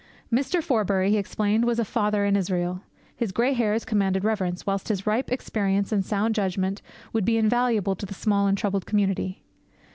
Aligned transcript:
Mr. 0.33 0.63
Forbury, 0.63 1.11
he 1.11 1.17
explained, 1.17 1.63
was 1.65 1.77
a 1.77 1.85
father 1.85 2.25
in 2.25 2.35
Israel. 2.35 2.81
His 3.15 3.31
grey 3.31 3.53
hairs 3.53 3.85
commanded 3.85 4.23
reverence; 4.23 4.65
whilst 4.65 4.87
his 4.87 5.05
ripe 5.05 5.31
experience 5.31 5.91
and 5.91 6.03
sound 6.03 6.33
judgement 6.33 6.81
would 7.13 7.23
be 7.23 7.37
invaluable 7.37 7.93
to 7.97 8.07
the 8.07 8.15
small 8.15 8.47
and 8.47 8.57
troubled 8.57 8.87
community. 8.87 9.43